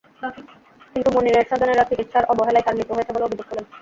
[0.93, 3.65] কিন্তু মনিরের স্বজনেরা চিকিৎসার অবহেলায় তাঁর মৃত্যু হয়েছে বলে অভিযোগ তোলেন।